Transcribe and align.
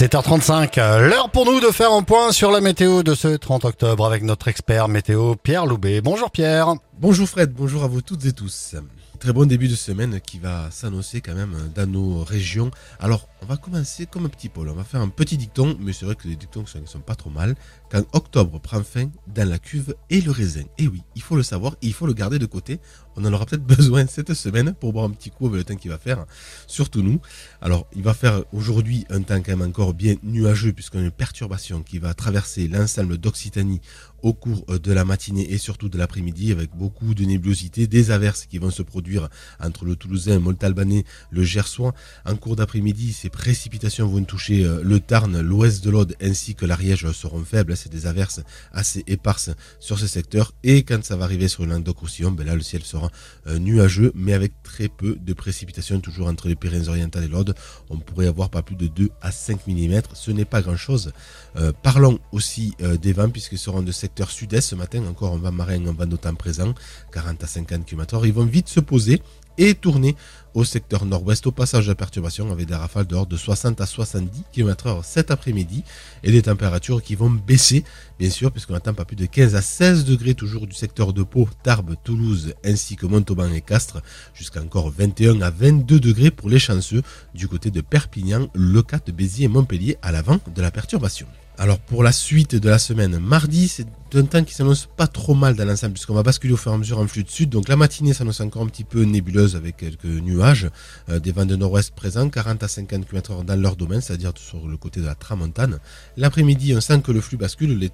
7h35, 0.00 0.80
l'heure 1.10 1.28
pour 1.28 1.44
nous 1.44 1.60
de 1.60 1.66
faire 1.66 1.92
un 1.92 2.02
point 2.02 2.32
sur 2.32 2.50
la 2.50 2.62
météo 2.62 3.02
de 3.02 3.14
ce 3.14 3.28
30 3.28 3.66
octobre 3.66 4.06
avec 4.06 4.22
notre 4.22 4.48
expert 4.48 4.88
météo 4.88 5.34
Pierre 5.34 5.66
Loubet. 5.66 6.00
Bonjour 6.00 6.30
Pierre. 6.30 6.72
Bonjour 6.98 7.28
Fred, 7.28 7.52
bonjour 7.52 7.84
à 7.84 7.86
vous 7.86 8.00
toutes 8.00 8.24
et 8.24 8.32
tous. 8.32 8.76
Très 9.20 9.34
bon 9.34 9.44
début 9.44 9.68
de 9.68 9.74
semaine 9.74 10.18
qui 10.18 10.38
va 10.38 10.70
s'annoncer 10.70 11.20
quand 11.20 11.34
même 11.34 11.54
dans 11.74 11.86
nos 11.86 12.24
régions. 12.24 12.70
Alors, 12.98 13.28
on 13.42 13.46
va 13.46 13.58
commencer 13.58 14.06
comme 14.06 14.24
un 14.24 14.30
petit 14.30 14.48
pôle. 14.48 14.70
On 14.70 14.74
va 14.74 14.82
faire 14.82 15.02
un 15.02 15.10
petit 15.10 15.36
dicton, 15.36 15.76
mais 15.78 15.92
c'est 15.92 16.06
vrai 16.06 16.14
que 16.14 16.26
les 16.26 16.36
dictons 16.36 16.64
ne 16.74 16.86
sont, 16.86 17.00
pas 17.00 17.14
trop 17.14 17.28
mal. 17.28 17.54
Quand 17.90 18.02
octobre 18.14 18.58
prend 18.60 18.82
fin 18.82 19.10
dans 19.26 19.46
la 19.46 19.58
cuve 19.58 19.94
et 20.08 20.22
le 20.22 20.30
raisin. 20.30 20.62
Et 20.78 20.88
oui, 20.88 21.02
il 21.16 21.20
faut 21.20 21.36
le 21.36 21.42
savoir, 21.42 21.76
il 21.82 21.92
faut 21.92 22.06
le 22.06 22.14
garder 22.14 22.38
de 22.38 22.46
côté. 22.46 22.80
On 23.14 23.24
en 23.26 23.32
aura 23.34 23.44
peut-être 23.44 23.64
besoin 23.76 24.06
cette 24.06 24.32
semaine 24.32 24.72
pour 24.72 24.94
boire 24.94 25.04
un 25.04 25.10
petit 25.10 25.30
coup 25.30 25.48
avec 25.48 25.58
le 25.58 25.64
temps 25.64 25.76
qu'il 25.76 25.90
va 25.90 25.98
faire, 25.98 26.24
surtout 26.66 27.02
nous. 27.02 27.20
Alors, 27.60 27.86
il 27.94 28.02
va 28.02 28.14
faire 28.14 28.42
aujourd'hui 28.54 29.04
un 29.10 29.20
temps 29.20 29.42
quand 29.42 29.54
même 29.54 29.68
encore 29.68 29.92
bien 29.92 30.14
nuageux 30.22 30.72
puisqu'on 30.72 31.00
a 31.00 31.02
une 31.02 31.10
perturbation 31.10 31.82
qui 31.82 31.98
va 31.98 32.14
traverser 32.14 32.68
l'ensemble 32.68 33.18
d'Occitanie 33.18 33.82
au 34.22 34.32
cours 34.32 34.64
de 34.66 34.92
la 34.92 35.04
matinée 35.04 35.52
et 35.52 35.58
surtout 35.58 35.88
de 35.88 35.98
l'après-midi 35.98 36.52
avec 36.52 36.70
beaucoup 36.76 37.14
de 37.14 37.24
nébulosité, 37.24 37.86
des 37.86 38.10
averses 38.10 38.46
qui 38.46 38.58
vont 38.58 38.70
se 38.70 38.82
produire 38.82 39.28
entre 39.62 39.84
le 39.84 39.96
Toulousain, 39.96 40.38
Montalbanais, 40.38 41.04
le 41.30 41.42
Gersois. 41.42 41.94
En 42.24 42.36
cours 42.36 42.56
d'après-midi, 42.56 43.12
ces 43.12 43.30
précipitations 43.30 44.06
vont 44.06 44.24
toucher 44.24 44.64
euh, 44.64 44.80
le 44.82 45.00
Tarn, 45.00 45.40
l'ouest 45.40 45.84
de 45.84 45.90
l'Aude 45.90 46.14
ainsi 46.20 46.54
que 46.54 46.66
l'Ariège 46.66 47.10
seront 47.12 47.44
faibles. 47.44 47.76
C'est 47.76 47.90
des 47.90 48.06
averses 48.06 48.40
assez 48.72 49.04
éparses 49.06 49.50
sur 49.78 49.98
ce 49.98 50.06
secteur. 50.06 50.52
Et 50.62 50.82
quand 50.82 51.04
ça 51.04 51.16
va 51.16 51.24
arriver 51.24 51.48
sur 51.48 51.64
le 51.64 51.70
Languedoc-Roussillon, 51.70 52.32
ben 52.32 52.46
là 52.46 52.54
le 52.54 52.62
ciel 52.62 52.82
sera 52.82 53.10
euh, 53.46 53.58
nuageux 53.58 54.12
mais 54.14 54.32
avec 54.32 54.62
très 54.62 54.88
peu 54.88 55.16
de 55.16 55.32
précipitations 55.32 56.00
toujours 56.00 56.28
entre 56.28 56.48
les 56.48 56.56
Pyrénées-Orientales 56.56 57.24
et 57.24 57.28
l'Aude. 57.28 57.54
On 57.88 57.98
pourrait 57.98 58.26
avoir 58.26 58.50
pas 58.50 58.62
plus 58.62 58.76
de 58.76 58.86
2 58.86 59.10
à 59.20 59.32
5 59.32 59.66
mm. 59.66 60.00
Ce 60.14 60.30
n'est 60.30 60.44
pas 60.44 60.62
grand-chose. 60.62 61.12
Euh, 61.56 61.72
parlons 61.82 62.18
aussi 62.32 62.74
des 63.02 63.12
vents 63.12 63.28
puisqu'ils 63.28 63.58
seront 63.58 63.82
de 63.82 63.92
sud-est 64.28 64.68
ce 64.68 64.74
matin. 64.74 65.02
Encore 65.08 65.34
un 65.34 65.38
vent 65.38 65.52
marin, 65.52 65.86
un 65.86 65.92
vent 65.92 66.06
d'autant 66.06 66.34
présent, 66.34 66.74
40 67.12 67.44
à 67.44 67.46
50 67.46 67.86
km/h. 67.86 68.26
Ils 68.26 68.32
vont 68.32 68.44
vite 68.44 68.68
se 68.68 68.80
poser 68.80 69.22
et 69.58 69.74
tourner 69.74 70.16
au 70.54 70.64
secteur 70.64 71.04
nord-ouest 71.04 71.46
au 71.46 71.52
passage 71.52 71.84
de 71.84 71.90
la 71.90 71.94
perturbation 71.94 72.50
avec 72.50 72.66
des 72.66 72.74
rafales 72.74 73.06
dehors 73.06 73.26
de 73.26 73.36
60 73.36 73.80
à 73.80 73.86
70 73.86 74.44
km/h 74.52 75.02
cet 75.04 75.30
après-midi 75.30 75.84
et 76.24 76.32
des 76.32 76.42
températures 76.42 77.02
qui 77.02 77.14
vont 77.14 77.30
baisser 77.30 77.84
bien 78.18 78.30
sûr 78.30 78.50
puisqu'on 78.50 78.72
n'atteint 78.72 78.94
pas 78.94 79.04
plus 79.04 79.16
de 79.16 79.26
15 79.26 79.54
à 79.54 79.62
16 79.62 80.06
degrés 80.06 80.34
toujours 80.34 80.66
du 80.66 80.74
secteur 80.74 81.12
de 81.12 81.22
Pau, 81.22 81.48
Tarbes, 81.62 81.94
Toulouse 82.02 82.54
ainsi 82.64 82.96
que 82.96 83.06
Montauban 83.06 83.52
et 83.52 83.60
Castres 83.60 84.02
jusqu'à 84.34 84.60
encore 84.60 84.90
21 84.90 85.40
à 85.42 85.50
22 85.50 86.00
degrés 86.00 86.30
pour 86.30 86.48
les 86.48 86.58
chanceux 86.58 87.02
du 87.34 87.46
côté 87.46 87.70
de 87.70 87.80
Perpignan, 87.80 88.48
Le 88.54 88.82
Béziers 89.12 89.44
et 89.44 89.48
Montpellier 89.48 89.98
à 90.02 90.10
l'avant 90.10 90.40
de 90.54 90.62
la 90.62 90.70
perturbation. 90.70 91.26
Alors 91.62 91.78
pour 91.78 92.02
la 92.02 92.10
suite 92.10 92.56
de 92.56 92.70
la 92.70 92.78
semaine, 92.78 93.18
mardi, 93.18 93.68
c'est 93.68 93.86
un 94.14 94.24
temps 94.24 94.42
qui 94.42 94.54
s'annonce 94.54 94.88
pas 94.96 95.06
trop 95.06 95.34
mal 95.34 95.54
dans 95.54 95.66
l'ensemble 95.66 95.92
puisqu'on 95.92 96.14
va 96.14 96.22
basculer 96.22 96.54
au 96.54 96.56
fur 96.56 96.72
et 96.72 96.74
à 96.74 96.78
mesure 96.78 96.98
en 96.98 97.06
flux 97.06 97.22
de 97.22 97.28
sud. 97.28 97.50
Donc 97.50 97.68
la 97.68 97.76
matinée 97.76 98.14
s'annonce 98.14 98.40
encore 98.40 98.62
un 98.62 98.66
petit 98.66 98.82
peu 98.82 99.02
nébuleuse 99.02 99.56
avec 99.56 99.76
quelques 99.76 100.06
nuages, 100.06 100.70
euh, 101.10 101.20
des 101.20 101.32
vents 101.32 101.44
de 101.44 101.56
nord-ouest 101.56 101.94
présents, 101.94 102.30
40 102.30 102.62
à 102.62 102.66
50 102.66 103.06
km/h 103.06 103.44
dans 103.44 103.60
leur 103.60 103.76
domaine, 103.76 104.00
c'est-à-dire 104.00 104.32
sur 104.36 104.66
le 104.66 104.78
côté 104.78 105.00
de 105.00 105.06
la 105.06 105.14
tramontane. 105.14 105.80
L'après-midi, 106.16 106.74
on 106.74 106.80
sent 106.80 107.02
que 107.02 107.12
le 107.12 107.20
flux 107.20 107.36
bascule, 107.36 107.78
les, 107.78 107.90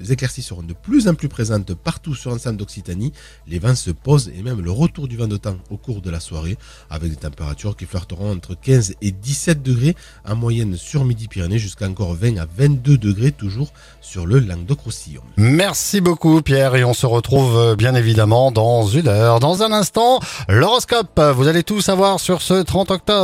les, 0.00 0.12
éclaircies 0.12 0.42
seront 0.42 0.64
de 0.64 0.74
plus 0.74 1.06
en 1.06 1.14
plus 1.14 1.28
présentes 1.28 1.74
partout 1.74 2.16
sur 2.16 2.32
l'ensemble 2.32 2.56
d'Occitanie. 2.56 3.12
Les 3.46 3.60
vents 3.60 3.76
se 3.76 3.92
posent 3.92 4.32
et 4.36 4.42
même 4.42 4.60
le 4.60 4.72
retour 4.72 5.06
du 5.06 5.16
vent 5.16 5.28
de 5.28 5.36
temps 5.36 5.58
au 5.70 5.76
cours 5.76 6.02
de 6.02 6.10
la 6.10 6.18
soirée 6.18 6.58
avec 6.90 7.10
des 7.10 7.16
températures 7.16 7.76
qui 7.76 7.86
flirteront 7.86 8.32
entre 8.32 8.56
15 8.60 8.94
et 9.00 9.12
17 9.12 9.62
degrés 9.62 9.94
en 10.24 10.34
moyenne 10.34 10.76
sur 10.76 11.04
Midi-Pyrénées 11.04 11.60
jusqu'à 11.60 11.88
encore 11.88 12.14
20 12.14 12.38
à 12.38 12.46
22 12.46 12.95
degrés 12.98 13.32
toujours 13.32 13.68
sur 14.00 14.26
le 14.26 14.38
Languedoc-Roussillon. 14.38 15.22
Merci 15.36 16.00
beaucoup 16.00 16.40
Pierre 16.42 16.74
et 16.76 16.84
on 16.84 16.94
se 16.94 17.06
retrouve 17.06 17.56
euh, 17.56 17.76
bien 17.76 17.94
évidemment 17.94 18.50
dans 18.50 18.86
une 18.86 19.08
heure. 19.08 19.40
Dans 19.40 19.62
un 19.62 19.72
instant, 19.72 20.20
l'horoscope, 20.48 21.20
vous 21.34 21.48
allez 21.48 21.62
tout 21.62 21.80
savoir 21.80 22.20
sur 22.20 22.42
ce 22.42 22.62
30 22.62 22.90
octobre. 22.90 23.16